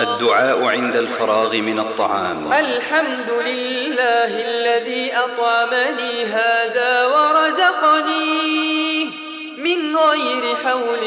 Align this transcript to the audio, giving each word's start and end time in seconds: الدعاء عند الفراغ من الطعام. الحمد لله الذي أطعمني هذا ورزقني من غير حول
الدعاء 0.00 0.64
عند 0.64 0.96
الفراغ 0.96 1.56
من 1.56 1.78
الطعام. 1.78 2.52
الحمد 2.52 3.30
لله 3.46 4.32
الذي 4.50 5.12
أطعمني 5.16 6.24
هذا 6.24 7.06
ورزقني 7.06 9.04
من 9.58 9.96
غير 9.96 10.56
حول 10.64 11.04